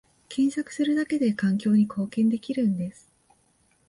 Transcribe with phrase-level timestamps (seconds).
[0.29, 3.07] 検索するだけで環境に貢献できるんです